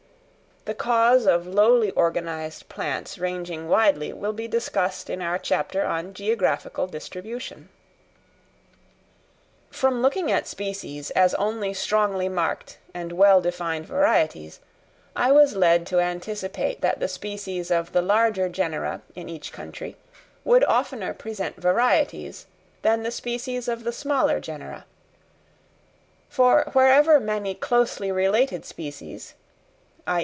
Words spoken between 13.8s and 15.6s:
varieties, I was